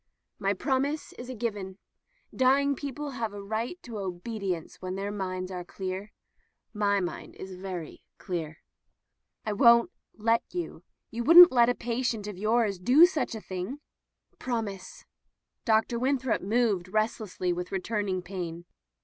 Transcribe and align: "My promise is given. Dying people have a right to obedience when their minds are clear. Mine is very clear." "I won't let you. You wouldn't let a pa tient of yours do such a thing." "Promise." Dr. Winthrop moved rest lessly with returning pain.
"My 0.39 0.55
promise 0.55 1.13
is 1.13 1.29
given. 1.37 1.77
Dying 2.35 2.73
people 2.75 3.11
have 3.11 3.33
a 3.33 3.43
right 3.43 3.77
to 3.83 3.99
obedience 3.99 4.81
when 4.81 4.95
their 4.95 5.11
minds 5.11 5.51
are 5.51 5.63
clear. 5.63 6.11
Mine 6.73 7.35
is 7.37 7.53
very 7.53 8.03
clear." 8.17 8.63
"I 9.45 9.53
won't 9.53 9.91
let 10.17 10.41
you. 10.55 10.81
You 11.11 11.23
wouldn't 11.23 11.51
let 11.51 11.69
a 11.69 11.75
pa 11.75 12.01
tient 12.01 12.27
of 12.27 12.35
yours 12.39 12.79
do 12.79 13.05
such 13.05 13.35
a 13.35 13.41
thing." 13.41 13.79
"Promise." 14.39 15.05
Dr. 15.65 15.99
Winthrop 15.99 16.41
moved 16.41 16.87
rest 16.87 17.19
lessly 17.19 17.53
with 17.53 17.71
returning 17.71 18.23
pain. 18.23 18.65